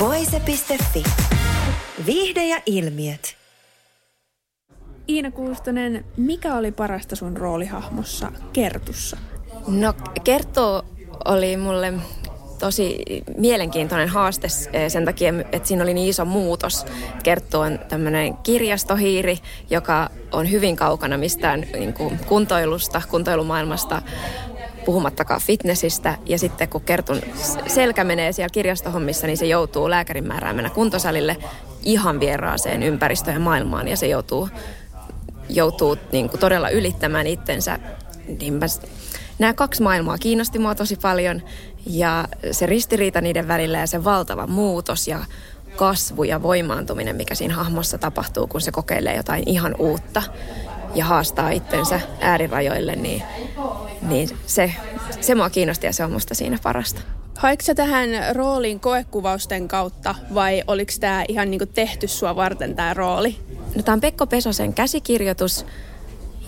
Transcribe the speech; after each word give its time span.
Voise.fi. 0.00 1.02
Viihde 2.06 2.46
ja 2.46 2.62
ilmiöt. 2.66 3.36
Iina 5.08 5.30
Kuustonen, 5.30 6.04
mikä 6.16 6.54
oli 6.54 6.72
parasta 6.72 7.16
sun 7.16 7.36
roolihahmossa 7.36 8.32
Kertussa? 8.52 9.16
No 9.68 9.94
Kerttu 10.24 10.60
oli 11.24 11.56
mulle 11.56 11.92
tosi 12.58 13.04
mielenkiintoinen 13.38 14.08
haaste 14.08 14.48
eh, 14.72 14.90
sen 14.90 15.04
takia, 15.04 15.34
että 15.52 15.68
siinä 15.68 15.82
oli 15.82 15.94
niin 15.94 16.08
iso 16.08 16.24
muutos. 16.24 16.86
Kerttu 17.22 17.60
on 17.60 17.78
tämmöinen 17.88 18.36
kirjastohiiri, 18.36 19.38
joka 19.70 20.10
on 20.32 20.50
hyvin 20.50 20.76
kaukana 20.76 21.18
mistään 21.18 21.60
niin 21.60 21.94
kuin 21.94 22.18
kuntoilusta, 22.26 23.02
kuntoilumaailmasta, 23.10 24.02
puhumattakaan 24.84 25.40
fitnessistä. 25.40 26.18
Ja 26.26 26.38
sitten 26.38 26.68
kun 26.68 26.80
Kertun 26.80 27.20
selkä 27.66 28.04
menee 28.04 28.32
siellä 28.32 28.52
kirjastohommissa, 28.52 29.26
niin 29.26 29.36
se 29.36 29.46
joutuu 29.46 29.90
lääkärin 29.90 30.26
määräämänä 30.26 30.70
kuntosalille 30.70 31.36
ihan 31.82 32.20
vieraaseen 32.20 32.82
ympäristöön 32.82 33.34
ja 33.34 33.40
maailmaan. 33.40 33.88
Ja 33.88 33.96
se 33.96 34.06
joutuu, 34.06 34.48
joutuu 35.48 35.96
niin 36.12 36.30
kuin 36.30 36.40
todella 36.40 36.70
ylittämään 36.70 37.26
itsensä. 37.26 37.78
Niin 38.40 38.54
mä, 38.54 38.66
nämä 39.38 39.54
kaksi 39.54 39.82
maailmaa 39.82 40.18
kiinnosti 40.18 40.58
mua 40.58 40.74
tosi 40.74 40.96
paljon. 40.96 41.42
Ja 41.86 42.28
se 42.50 42.66
ristiriita 42.66 43.20
niiden 43.20 43.48
välillä 43.48 43.78
ja 43.78 43.86
se 43.86 44.04
valtava 44.04 44.46
muutos 44.46 45.08
ja 45.08 45.18
kasvu 45.76 46.24
ja 46.24 46.42
voimaantuminen, 46.42 47.16
mikä 47.16 47.34
siinä 47.34 47.54
hahmossa 47.54 47.98
tapahtuu, 47.98 48.46
kun 48.46 48.60
se 48.60 48.72
kokeilee 48.72 49.16
jotain 49.16 49.42
ihan 49.46 49.74
uutta 49.78 50.22
ja 50.94 51.04
haastaa 51.04 51.50
itsensä 51.50 52.00
äärirajoille, 52.20 52.96
niin, 52.96 53.22
niin 54.02 54.28
se, 54.46 54.72
se 55.20 55.34
mua 55.34 55.50
kiinnosti 55.50 55.86
ja 55.86 55.92
se 55.92 56.04
on 56.04 56.12
musta 56.12 56.34
siinä 56.34 56.58
parasta. 56.62 57.00
Haiko 57.38 57.62
sä 57.62 57.74
tähän 57.74 58.08
rooliin 58.32 58.80
koekuvausten 58.80 59.68
kautta 59.68 60.14
vai 60.34 60.62
oliko 60.66 60.92
tämä 61.00 61.24
ihan 61.28 61.50
niinku 61.50 61.66
tehty 61.66 62.08
sua 62.08 62.36
varten 62.36 62.76
tämä 62.76 62.94
rooli? 62.94 63.38
No, 63.76 63.82
tämä 63.82 63.94
on 63.94 64.00
Pekko 64.00 64.26
Pesosen 64.26 64.74
käsikirjoitus 64.74 65.66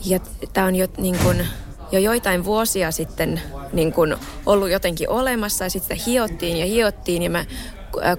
ja 0.04 0.20
tämä 0.52 0.66
on 0.66 0.76
jo 0.76 0.88
niin 0.98 1.18
kuin, 1.24 1.46
jo 1.92 1.98
joitain 1.98 2.44
vuosia 2.44 2.90
sitten 2.90 3.40
niin 3.72 3.92
kuin 3.92 4.16
ollut 4.46 4.70
jotenkin 4.70 5.10
olemassa 5.10 5.64
ja 5.64 5.70
sitten 5.70 5.96
hiottiin 5.96 6.56
ja 6.56 6.66
hiottiin 6.66 7.22
ja 7.22 7.30
mä 7.30 7.44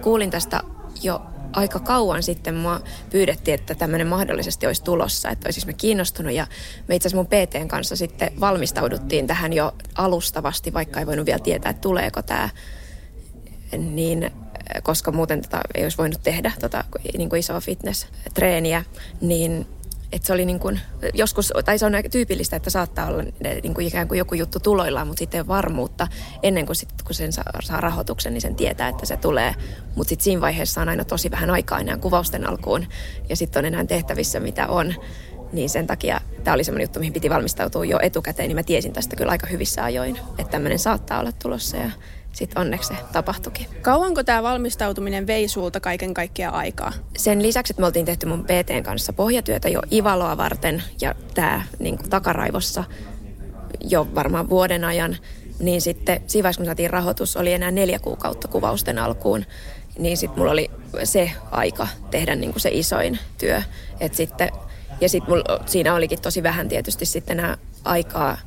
kuulin 0.01 0.31
tästä 0.31 0.61
jo 1.01 1.21
aika 1.53 1.79
kauan 1.79 2.23
sitten 2.23 2.55
mua 2.55 2.81
pyydettiin, 3.09 3.55
että 3.55 3.75
tämmöinen 3.75 4.07
mahdollisesti 4.07 4.67
olisi 4.67 4.83
tulossa, 4.83 5.29
että 5.29 5.47
olisi 5.47 5.65
mä 5.65 5.73
kiinnostunut. 5.73 6.33
Ja 6.33 6.47
me 6.87 6.95
itse 6.95 7.07
asiassa 7.07 7.17
mun 7.17 7.27
PTn 7.27 7.67
kanssa 7.67 7.95
sitten 7.95 8.31
valmistauduttiin 8.39 9.27
tähän 9.27 9.53
jo 9.53 9.73
alustavasti, 9.95 10.73
vaikka 10.73 10.99
ei 10.99 11.05
voinut 11.05 11.25
vielä 11.25 11.39
tietää, 11.39 11.69
että 11.69 11.81
tuleeko 11.81 12.21
tämä, 12.21 12.49
niin 13.77 14.31
koska 14.83 15.11
muuten 15.11 15.41
tota 15.41 15.59
ei 15.75 15.83
olisi 15.83 15.97
voinut 15.97 16.23
tehdä 16.23 16.51
tota, 16.59 16.83
niin 17.17 17.29
kuin 17.29 17.39
isoa 17.39 17.59
fitness-treeniä, 17.59 18.83
niin 19.21 19.67
että 20.13 20.27
se 20.27 20.33
oli 20.33 20.45
niin 20.45 20.59
kuin, 20.59 20.79
joskus, 21.13 21.53
tai 21.65 21.79
se 21.79 21.85
on 21.85 21.93
tyypillistä, 22.11 22.55
että 22.55 22.69
saattaa 22.69 23.07
olla 23.07 23.23
niin 23.63 23.73
kuin 23.73 23.87
ikään 23.87 24.07
kuin 24.07 24.17
joku 24.17 24.35
juttu 24.35 24.59
tuloillaan, 24.59 25.07
mutta 25.07 25.19
sitten 25.19 25.47
varmuutta 25.47 26.07
ennen 26.43 26.65
kuin, 26.65 26.75
sit, 26.75 26.89
kun 27.03 27.15
sen 27.15 27.33
saa, 27.33 27.43
saa 27.63 27.81
rahoituksen, 27.81 28.33
niin 28.33 28.41
sen 28.41 28.55
tietää, 28.55 28.87
että 28.87 29.05
se 29.05 29.17
tulee. 29.17 29.55
Mutta 29.95 30.09
sitten 30.09 30.23
siinä 30.23 30.41
vaiheessa 30.41 30.81
on 30.81 30.89
aina 30.89 31.05
tosi 31.05 31.31
vähän 31.31 31.49
aikaa 31.49 31.79
enää 31.79 31.97
kuvausten 31.97 32.49
alkuun 32.49 32.85
ja 33.29 33.35
sitten 33.35 33.59
on 33.59 33.65
enää 33.65 33.85
tehtävissä, 33.85 34.39
mitä 34.39 34.67
on. 34.67 34.95
Niin 35.53 35.69
sen 35.69 35.87
takia 35.87 36.21
tämä 36.43 36.55
oli 36.55 36.63
semmoinen 36.63 36.83
juttu, 36.83 36.99
mihin 36.99 37.13
piti 37.13 37.29
valmistautua 37.29 37.85
jo 37.85 37.99
etukäteen, 38.01 38.47
niin 38.47 38.55
mä 38.55 38.63
tiesin 38.63 38.93
tästä 38.93 39.15
kyllä 39.15 39.31
aika 39.31 39.47
hyvissä 39.47 39.83
ajoin, 39.83 40.19
että 40.37 40.51
tämmöinen 40.51 40.79
saattaa 40.79 41.19
olla 41.19 41.31
tulossa 41.31 41.77
ja 41.77 41.91
sitten 42.33 42.61
onneksi 42.61 42.87
se 42.87 42.95
tapahtuikin. 43.11 43.67
Kauanko 43.81 44.23
tämä 44.23 44.43
valmistautuminen 44.43 45.27
vei 45.27 45.47
sulta 45.47 45.79
kaiken 45.79 46.13
kaikkiaan 46.13 46.55
aikaa? 46.55 46.93
Sen 47.17 47.41
lisäksi, 47.41 47.73
että 47.73 47.81
me 47.81 47.85
oltiin 47.85 48.05
tehty 48.05 48.25
mun 48.25 48.43
PTn 48.43 48.83
kanssa 48.83 49.13
pohjatyötä 49.13 49.69
jo 49.69 49.81
Ivaloa 49.91 50.37
varten 50.37 50.83
ja 51.01 51.15
tämä 51.33 51.63
niin 51.79 51.97
takaraivossa 52.09 52.83
jo 53.89 54.07
varmaan 54.15 54.49
vuoden 54.49 54.83
ajan, 54.83 55.17
niin 55.59 55.81
sitten 55.81 56.21
siinä 56.27 56.51
kun 56.57 56.65
saatiin 56.65 56.89
rahoitus, 56.89 57.37
oli 57.37 57.53
enää 57.53 57.71
neljä 57.71 57.99
kuukautta 57.99 58.47
kuvausten 58.47 58.99
alkuun, 58.99 59.45
niin 59.99 60.17
sitten 60.17 60.39
mulla 60.39 60.51
oli 60.51 60.71
se 61.03 61.31
aika 61.51 61.87
tehdä 62.11 62.35
niin 62.35 62.53
se 62.57 62.69
isoin 62.73 63.19
työ. 63.37 63.61
Et 63.99 64.13
sitten, 64.13 64.49
ja 65.01 65.09
sitten 65.09 65.35
siinä 65.65 65.93
olikin 65.93 66.21
tosi 66.21 66.43
vähän 66.43 66.69
tietysti 66.69 67.05
sitten 67.05 67.37
nämä 67.37 67.57
aikaa 67.83 68.37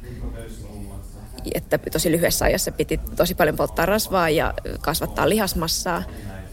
että 1.54 1.78
tosi 1.78 2.10
lyhyessä 2.10 2.44
ajassa 2.44 2.72
piti 2.72 3.00
tosi 3.16 3.34
paljon 3.34 3.56
polttaa 3.56 3.86
rasvaa 3.86 4.30
ja 4.30 4.54
kasvattaa 4.80 5.28
lihasmassaa 5.28 6.02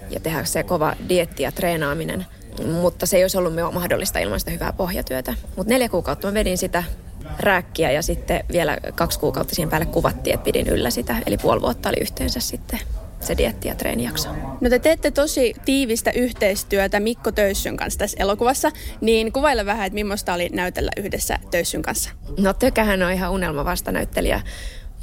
ja 0.09 0.19
tehdä 0.19 0.43
se 0.43 0.63
kova 0.63 0.95
dietti 1.09 1.43
ja 1.43 1.51
treenaaminen. 1.51 2.25
Mutta 2.81 3.05
se 3.05 3.17
ei 3.17 3.23
olisi 3.23 3.37
ollut 3.37 3.53
mahdollista 3.73 4.19
ilman 4.19 4.39
sitä 4.39 4.51
hyvää 4.51 4.73
pohjatyötä. 4.73 5.33
Mutta 5.57 5.73
neljä 5.73 5.89
kuukautta 5.89 6.27
mä 6.27 6.33
vedin 6.33 6.57
sitä 6.57 6.83
rääkkiä 7.39 7.91
ja 7.91 8.01
sitten 8.01 8.43
vielä 8.51 8.77
kaksi 8.95 9.19
kuukautta 9.19 9.55
siihen 9.55 9.69
päälle 9.69 9.85
kuvattiin, 9.85 10.33
että 10.33 10.43
pidin 10.43 10.67
yllä 10.67 10.89
sitä. 10.89 11.15
Eli 11.25 11.37
puoli 11.37 11.61
vuotta 11.61 11.89
oli 11.89 11.97
yhteensä 12.01 12.39
sitten 12.39 12.79
se 13.19 13.37
dietti- 13.37 13.67
ja 13.67 13.75
treenijakso. 13.75 14.29
No 14.61 14.69
te 14.69 14.79
teette 14.79 15.11
tosi 15.11 15.53
tiivistä 15.65 16.11
yhteistyötä 16.11 16.99
Mikko 16.99 17.31
Töyssyn 17.31 17.77
kanssa 17.77 17.99
tässä 17.99 18.17
elokuvassa, 18.19 18.71
niin 19.01 19.31
kuvaile 19.31 19.65
vähän, 19.65 19.85
että 19.85 19.95
millaista 19.95 20.33
oli 20.33 20.49
näytellä 20.53 20.91
yhdessä 20.97 21.39
Töyssyn 21.51 21.81
kanssa. 21.81 22.09
No 22.39 22.53
Tökähän 22.53 23.03
on 23.03 23.11
ihan 23.11 23.31
unelma 23.31 23.65
vastanäyttelijä. 23.65 24.41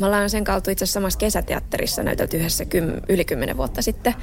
Me 0.00 0.06
ollaan 0.06 0.30
sen 0.30 0.44
kautta 0.44 0.70
itse 0.70 0.84
asiassa 0.84 1.00
samassa 1.00 1.18
kesäteatterissa 1.18 2.02
näytelty 2.02 2.36
yhdessä 2.36 2.64
kym, 2.64 2.92
yli 3.08 3.24
kymmenen 3.24 3.56
vuotta 3.56 3.82
sitten 3.82 4.14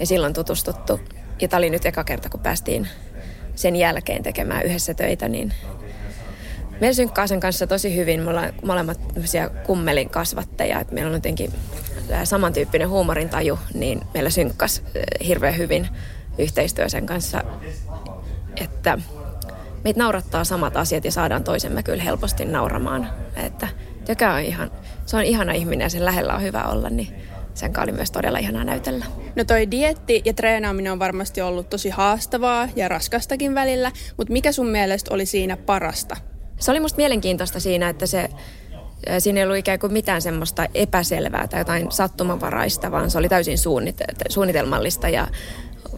ja 0.00 0.06
silloin 0.06 0.34
tutustuttu. 0.34 1.00
Ja 1.40 1.48
tämä 1.48 1.58
oli 1.58 1.70
nyt 1.70 1.86
eka 1.86 2.04
kerta, 2.04 2.28
kun 2.28 2.40
päästiin 2.40 2.88
sen 3.54 3.76
jälkeen 3.76 4.22
tekemään 4.22 4.62
yhdessä 4.62 4.94
töitä, 4.94 5.28
niin 5.28 5.52
meillä 6.80 6.94
synkkaa 6.94 7.26
sen 7.26 7.40
kanssa 7.40 7.66
tosi 7.66 7.96
hyvin. 7.96 8.20
Me 8.20 8.30
ollaan 8.30 8.52
molemmat 8.64 9.00
kummelin 9.66 10.10
kasvatteja, 10.10 10.80
että 10.80 10.94
meillä 10.94 11.08
on 11.08 11.14
jotenkin 11.14 11.52
samantyyppinen 12.24 12.88
huumorintaju, 12.88 13.58
niin 13.74 14.00
meillä 14.14 14.30
synkkas 14.30 14.82
hirveän 15.26 15.56
hyvin 15.56 15.88
yhteistyö 16.38 16.88
sen 16.88 17.06
kanssa, 17.06 17.44
että 18.56 18.98
meitä 19.84 20.00
naurattaa 20.00 20.44
samat 20.44 20.76
asiat 20.76 21.04
ja 21.04 21.12
saadaan 21.12 21.44
toisemme 21.44 21.82
kyllä 21.82 22.02
helposti 22.02 22.44
nauramaan. 22.44 23.10
Että 23.36 23.68
joka 24.08 24.34
on 24.34 24.40
ihan 24.40 24.70
se 25.06 25.16
on 25.16 25.24
ihana 25.24 25.52
ihminen 25.52 25.84
ja 25.84 25.90
sen 25.90 26.04
lähellä 26.04 26.34
on 26.34 26.42
hyvä 26.42 26.62
olla, 26.62 26.90
niin 26.90 27.08
sen 27.54 27.72
oli 27.82 27.92
myös 27.92 28.10
todella 28.10 28.38
ihanaa 28.38 28.64
näytellä. 28.64 29.04
No 29.36 29.44
toi 29.44 29.70
dietti 29.70 30.22
ja 30.24 30.34
treenaaminen 30.34 30.92
on 30.92 30.98
varmasti 30.98 31.40
ollut 31.40 31.70
tosi 31.70 31.90
haastavaa 31.90 32.68
ja 32.76 32.88
raskastakin 32.88 33.54
välillä, 33.54 33.92
mutta 34.16 34.32
mikä 34.32 34.52
sun 34.52 34.68
mielestä 34.68 35.14
oli 35.14 35.26
siinä 35.26 35.56
parasta? 35.56 36.16
Se 36.58 36.70
oli 36.70 36.80
musta 36.80 36.96
mielenkiintoista 36.96 37.60
siinä, 37.60 37.88
että 37.88 38.06
se 38.06 38.28
Siinä 39.18 39.40
ei 39.40 39.44
ollut 39.44 39.58
ikään 39.58 39.78
kuin 39.78 39.92
mitään 39.92 40.22
semmoista 40.22 40.66
epäselvää 40.74 41.48
tai 41.48 41.60
jotain 41.60 41.92
sattumanvaraista, 41.92 42.90
vaan 42.90 43.10
se 43.10 43.18
oli 43.18 43.28
täysin 43.28 43.58
suunnitelmallista 44.28 45.08
ja 45.08 45.28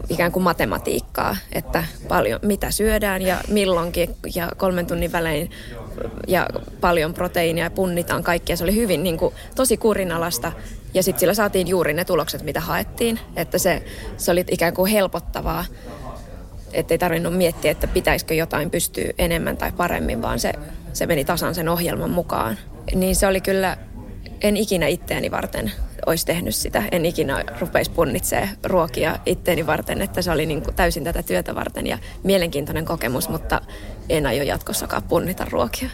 ikään 0.09 0.31
kuin 0.31 0.43
matematiikkaa, 0.43 1.37
että 1.51 1.83
paljon 2.07 2.39
mitä 2.43 2.71
syödään 2.71 3.21
ja 3.21 3.41
milloinkin 3.47 4.15
ja 4.35 4.51
kolmen 4.57 4.85
tunnin 4.85 5.11
välein 5.11 5.49
ja 6.27 6.47
paljon 6.81 7.13
proteiinia 7.13 7.69
punnitaan 7.69 8.23
kaikkia. 8.23 8.57
Se 8.57 8.63
oli 8.63 8.75
hyvin 8.75 9.03
niin 9.03 9.17
kuin, 9.17 9.33
tosi 9.55 9.77
kurinalasta 9.77 10.51
ja 10.93 11.03
sitten 11.03 11.19
sillä 11.19 11.33
saatiin 11.33 11.67
juuri 11.67 11.93
ne 11.93 12.05
tulokset, 12.05 12.43
mitä 12.43 12.59
haettiin. 12.59 13.19
Että 13.35 13.57
se, 13.57 13.83
se 14.17 14.31
oli 14.31 14.45
ikään 14.51 14.73
kuin 14.73 14.91
helpottavaa, 14.91 15.65
että 16.73 16.93
ei 16.93 16.97
tarvinnut 16.97 17.37
miettiä, 17.37 17.71
että 17.71 17.87
pitäisikö 17.87 18.33
jotain 18.33 18.69
pystyä 18.69 19.13
enemmän 19.17 19.57
tai 19.57 19.71
paremmin, 19.71 20.21
vaan 20.21 20.39
se, 20.39 20.53
se 20.93 21.05
meni 21.05 21.25
tasan 21.25 21.55
sen 21.55 21.69
ohjelman 21.69 22.09
mukaan. 22.09 22.57
Niin 22.95 23.15
se 23.15 23.27
oli 23.27 23.41
kyllä, 23.41 23.77
en 24.41 24.57
ikinä 24.57 24.87
itteeni 24.87 25.31
varten 25.31 25.71
olisi 26.07 26.25
tehnyt 26.25 26.55
sitä. 26.55 26.83
En 26.91 27.05
ikinä 27.05 27.43
rupeisi 27.59 27.91
punnitsemaan 27.91 28.49
ruokia 28.63 29.19
itteeni 29.25 29.67
varten, 29.67 30.01
että 30.01 30.21
se 30.21 30.31
oli 30.31 30.45
niin 30.45 30.61
kuin 30.61 30.75
täysin 30.75 31.03
tätä 31.03 31.23
työtä 31.23 31.55
varten 31.55 31.87
ja 31.87 31.97
mielenkiintoinen 32.23 32.85
kokemus, 32.85 33.29
mutta 33.29 33.61
en 34.09 34.25
aio 34.25 34.43
jatkossakaan 34.43 35.03
punnita 35.03 35.45
ruokia. 35.51 35.89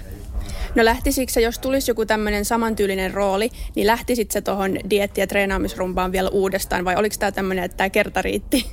No 0.75 0.85
lähtisikö 0.85 1.39
jos 1.39 1.59
tulisi 1.59 1.91
joku 1.91 2.05
tämmöinen 2.05 2.45
samantyylinen 2.45 3.13
rooli, 3.13 3.49
niin 3.75 3.87
lähtisit 3.87 4.31
se 4.31 4.41
tuohon 4.41 4.77
dietti- 4.89 5.21
ja 5.21 5.27
treenaamisrumpaan 5.27 6.11
vielä 6.11 6.29
uudestaan 6.29 6.85
vai 6.85 6.95
oliko 6.95 7.15
tämä 7.19 7.31
tämmöinen, 7.31 7.63
että 7.63 7.77
tämä 7.77 7.89
kerta 7.89 8.21
riitti? 8.21 8.65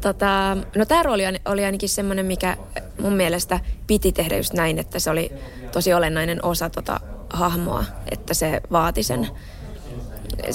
Tota, 0.00 0.56
no 0.76 0.84
tämä 0.84 1.02
rooli 1.02 1.22
oli 1.44 1.64
ainakin 1.64 1.88
semmoinen, 1.88 2.26
mikä 2.26 2.56
mun 3.00 3.12
mielestä 3.12 3.60
piti 3.86 4.12
tehdä 4.12 4.36
just 4.36 4.52
näin, 4.52 4.78
että 4.78 4.98
se 4.98 5.10
oli 5.10 5.32
tosi 5.72 5.92
olennainen 5.94 6.44
osa 6.44 6.70
tota 6.70 7.00
hahmoa, 7.40 7.84
että 8.10 8.34
se 8.34 8.60
vaati 8.72 9.02
sen. 9.02 9.28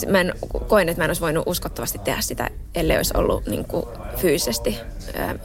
Mä 0.07 0.21
en, 0.21 0.33
koen, 0.67 0.89
että 0.89 1.01
mä 1.01 1.05
en 1.05 1.09
olisi 1.09 1.21
voinut 1.21 1.43
uskottavasti 1.47 1.99
tehdä 1.99 2.21
sitä, 2.21 2.49
ellei 2.75 2.97
olisi 2.97 3.17
ollut 3.17 3.45
niin 3.45 3.65
kuin, 3.65 3.85
fyysisesti 4.17 4.77
ää, 5.15 5.35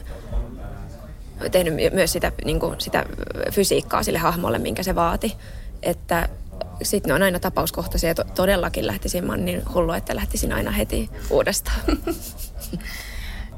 tehnyt 1.51 1.75
myös 1.93 2.13
sitä, 2.13 2.33
niin 2.45 2.61
kuin, 2.61 2.81
sitä 2.81 3.05
fysiikkaa 3.53 4.03
sille 4.03 4.19
hahmolle, 4.19 4.59
minkä 4.59 4.83
se 4.83 4.95
vaati. 4.95 5.37
Että 5.83 6.29
sitten 6.83 7.09
ne 7.09 7.15
on 7.15 7.23
aina 7.23 7.39
tapauskohtaisia 7.39 8.11
ja 8.11 8.15
to- 8.15 8.25
todellakin 8.35 8.87
lähtisin, 8.87 9.25
mä 9.25 9.37
niin 9.37 9.63
hullu, 9.75 9.93
että 9.93 10.17
lähtisin 10.17 10.53
aina 10.53 10.71
heti 10.71 11.11
uudestaan. 11.31 11.81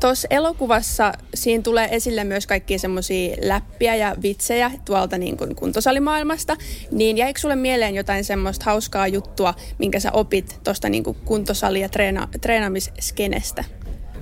Tuossa 0.03 0.29
elokuvassa 0.31 1.13
siinä 1.35 1.63
tulee 1.63 1.89
esille 1.91 2.25
myös 2.25 2.47
kaikkia 2.47 2.79
semmoisia 2.79 3.37
läppiä 3.43 3.95
ja 3.95 4.17
vitsejä 4.23 4.71
tuolta 4.85 5.19
niin 5.19 5.37
kuin 5.37 5.57
kuntosalimaailmasta. 5.57 6.57
Niin 6.91 7.17
jäikö 7.19 7.41
sulle 7.41 7.57
mieleen 7.57 7.95
jotain 7.95 8.25
semmoista 8.25 8.65
hauskaa 8.65 9.09
juttua, 9.09 9.55
minkä 9.79 10.01
sä 10.01 10.13
opit 10.13 10.61
tuosta 10.65 10.89
niin 10.89 11.05
kuntosali- 11.05 11.81
ja 11.81 11.89
treena- 11.89 12.29
treenaamisskenestä? 12.41 13.65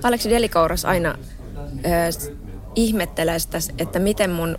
Aleksi 0.03 0.29
Delikouras 0.29 0.85
aina 0.85 1.15
äh, 1.85 2.33
ihmettelee 2.75 3.39
sitä, 3.39 3.57
että 3.77 3.99
miten 3.99 4.29
mun 4.29 4.57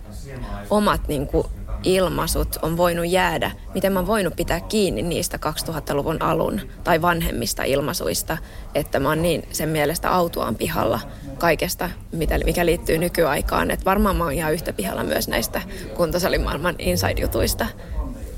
omat 0.69 1.07
niin 1.07 1.27
kuin, 1.27 1.47
ilmaisut 1.83 2.57
on 2.61 2.77
voinut 2.77 3.05
jäädä, 3.07 3.51
miten 3.73 3.93
mä 3.93 3.99
oon 3.99 4.07
voinut 4.07 4.35
pitää 4.35 4.59
kiinni 4.59 5.01
niistä 5.01 5.39
2000-luvun 5.67 6.21
alun 6.21 6.61
tai 6.83 7.01
vanhemmista 7.01 7.63
ilmaisuista, 7.63 8.37
että 8.75 8.99
mä 8.99 9.09
oon 9.09 9.21
niin 9.21 9.43
sen 9.51 9.69
mielestä 9.69 10.11
autuaan 10.11 10.55
pihalla 10.55 10.99
kaikesta, 11.37 11.89
mikä 12.45 12.65
liittyy 12.65 12.97
nykyaikaan. 12.97 13.71
Että 13.71 13.85
varmaan 13.85 14.15
mä 14.15 14.23
oon 14.23 14.33
ihan 14.33 14.53
yhtä 14.53 14.73
pihalla 14.73 15.03
myös 15.03 15.27
näistä 15.27 15.61
kuntosalimaailman 15.95 16.75
inside-jutuista. 16.79 17.65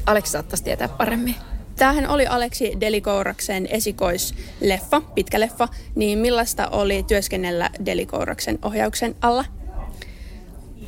Aleksi 0.06 0.32
saattaisi 0.32 0.64
tietää 0.64 0.88
paremmin. 0.88 1.36
Tämähän 1.76 2.10
oli 2.10 2.28
Aleksi 2.28 2.74
Delikouraksen 2.80 3.68
esikoisleffa, 3.68 5.02
pitkä 5.02 5.40
leffa, 5.40 5.68
niin 5.96 6.20
millaista 6.20 6.68
oli 6.68 7.04
työskennellä 7.04 7.70
Delikouraksen 7.86 8.60
ohjauksen 8.62 9.16
alla? 9.22 9.46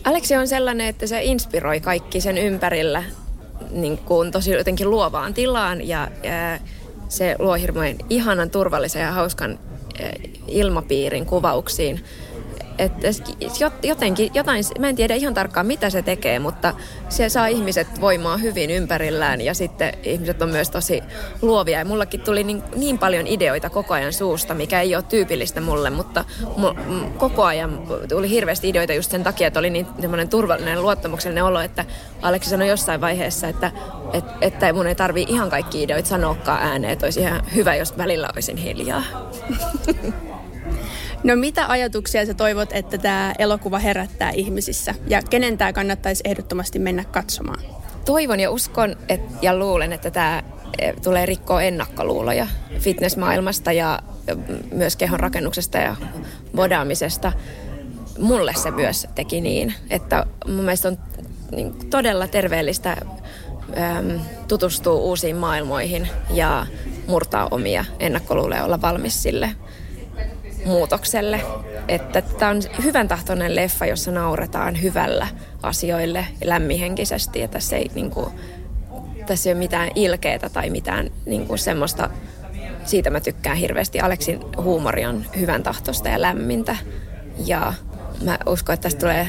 Aleksi 0.04 0.36
on 0.36 0.48
sellainen, 0.48 0.88
että 0.88 1.08
se 1.08 1.24
inspiroi 1.24 1.80
kaikki 1.80 2.22
sen 2.22 2.38
ympärillä 2.38 3.04
niin 3.72 3.98
kuin 3.98 4.32
tosi 4.32 4.52
jotenkin 4.52 4.90
luovaan 4.90 5.34
tilaan 5.34 5.88
ja, 5.88 6.08
ja 6.24 6.60
se 7.10 7.36
luo 7.40 7.54
hirveän 7.54 7.96
ihanan, 8.10 8.50
turvallisen 8.50 9.02
ja 9.02 9.12
hauskan 9.12 9.60
ilmapiirin 10.48 11.26
kuvauksiin 11.26 12.04
että 12.77 13.07
jotenkin, 13.83 14.31
jotain, 14.33 14.63
mä 14.79 14.89
en 14.89 14.95
tiedä 14.95 15.15
ihan 15.15 15.33
tarkkaan 15.33 15.65
mitä 15.65 15.89
se 15.89 16.01
tekee, 16.01 16.39
mutta 16.39 16.74
se 17.09 17.29
saa 17.29 17.47
ihmiset 17.47 18.01
voimaa 18.01 18.38
hyvin 18.38 18.69
ympärillään 18.69 19.41
ja 19.41 19.53
sitten 19.53 19.94
ihmiset 20.03 20.41
on 20.41 20.50
myös 20.50 20.69
tosi 20.69 21.03
luovia. 21.41 21.79
Ja 21.79 21.85
mullakin 21.85 22.21
tuli 22.21 22.44
niin, 22.44 22.63
niin 22.75 22.97
paljon 22.97 23.27
ideoita 23.27 23.69
koko 23.69 23.94
ajan 23.94 24.13
suusta, 24.13 24.53
mikä 24.53 24.81
ei 24.81 24.95
ole 24.95 25.03
tyypillistä 25.03 25.62
mulle, 25.62 25.89
mutta 25.89 26.25
mu, 26.57 26.74
koko 27.18 27.44
ajan 27.44 27.83
tuli 28.09 28.29
hirveästi 28.29 28.69
ideoita 28.69 28.94
just 28.94 29.12
sen 29.12 29.24
takia, 29.24 29.47
että 29.47 29.59
oli 29.59 29.69
niin 29.69 29.88
semmoinen 30.01 30.29
turvallinen 30.29 30.81
luottamuksellinen 30.81 31.44
olo, 31.44 31.59
että 31.59 31.85
Aleksi 32.21 32.50
sanoi 32.50 32.68
jossain 32.68 33.01
vaiheessa, 33.01 33.47
että, 33.47 33.71
että, 34.13 34.33
että 34.41 34.74
mun 34.74 34.88
ei 34.88 34.95
tarvii 34.95 35.25
ihan 35.29 35.50
kaikki 35.50 35.83
ideoita 35.83 36.09
sanoakaan 36.09 36.63
ääneen, 36.63 36.94
että 36.94 37.06
olisi 37.06 37.19
ihan 37.19 37.41
hyvä, 37.56 37.75
jos 37.75 37.97
välillä 37.97 38.29
olisin 38.33 38.57
hiljaa. 38.57 39.03
No 41.24 41.36
mitä 41.36 41.66
ajatuksia 41.68 42.25
sä 42.25 42.34
toivot, 42.34 42.69
että 42.72 42.98
tämä 42.98 43.34
elokuva 43.40 43.80
herättää 43.80 44.31
ihmisissä 44.31 44.96
ja 45.08 45.22
kenen 45.30 45.58
tämä 45.58 45.74
kannattaisi 45.74 46.24
ehdottomasti 46.25 46.80
mennä 46.80 47.04
katsomaan? 47.04 47.60
Toivon 48.06 48.40
ja 48.40 48.52
uskon 48.52 48.96
et, 49.10 49.22
ja 49.42 49.58
luulen, 49.58 49.94
että 49.94 50.12
tämä 50.12 50.44
e, 50.80 50.94
tulee 50.94 51.25
rikkoa 51.25 51.62
ennakkoluuloja 51.62 52.48
fitnessmaailmasta 52.80 53.72
ja 53.72 54.00
myös 54.72 54.96
kehon 54.96 55.19
rakennuksesta 55.19 55.78
ja 55.78 55.96
bodaamisesta. 56.56 57.34
Mulle 58.20 58.54
se 58.54 58.72
myös 58.72 59.08
teki 59.16 59.42
niin, 59.42 59.74
että 59.90 60.25
mun 60.48 60.63
mielestä 60.63 60.88
on 60.88 60.98
niin, 61.52 61.90
todella 61.90 62.28
terveellistä 62.28 62.92
äm, 62.92 64.20
tutustua 64.48 64.94
uusiin 64.94 65.36
maailmoihin 65.36 66.10
ja 66.34 66.66
murtaa 67.08 67.48
omia 67.52 67.86
ennakkoluuloja 68.00 68.60
ja 68.60 68.66
olla 68.66 68.81
valmis 68.81 69.24
sille 69.24 69.52
muutokselle. 70.68 71.42
Että 71.88 72.22
tämä 72.22 72.52
on 72.52 72.62
hyvän 72.84 73.08
tahtoinen 73.08 73.56
leffa, 73.56 73.86
jossa 73.86 74.12
nauretaan 74.12 74.81
hyvällä 74.81 75.28
asioille 75.64 76.25
lämmihenkisesti. 76.44 77.40
Ja 77.40 77.48
tässä 77.48 77.75
ei, 77.75 77.92
niin 77.96 78.12
kuin, 78.12 78.30
tässä 79.25 79.50
ei 79.50 79.54
ole 79.54 79.60
mitään 79.60 79.90
ilkeitä 79.96 80.50
tai 80.50 80.69
mitään 80.69 81.10
niin 81.25 81.48
kuin 81.48 81.60
semmoista, 81.60 82.10
siitä 82.86 83.10
mä 83.10 83.19
tykkään 83.19 83.58
hirveästi. 83.58 84.00
Aleksin 84.00 84.40
huumori 84.58 85.06
on 85.06 85.25
hyvän 85.40 85.64
tahtosta 85.64 86.10
ja 86.10 86.22
lämmintä. 86.22 86.75
Ja 87.46 87.74
mä 88.22 88.38
uskon, 88.46 88.74
että 88.74 88.84
tästä 88.84 89.00
tulee 89.00 89.28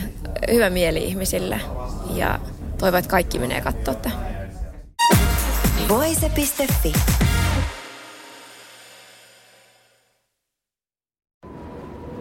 hyvä 0.53 0.71
mieli 0.71 1.05
ihmisille. 1.05 1.61
Ja 2.15 2.41
toivon, 2.79 2.99
että 2.99 3.11
kaikki 3.11 3.39
menee 3.39 3.61
katsoa 3.61 3.95
Voise.fi 5.89 6.93